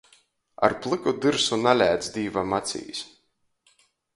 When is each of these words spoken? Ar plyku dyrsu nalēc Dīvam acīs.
Ar 0.67 0.73
plyku 0.85 1.11
dyrsu 1.25 1.59
nalēc 1.65 2.09
Dīvam 2.17 2.59
acīs. 2.61 3.07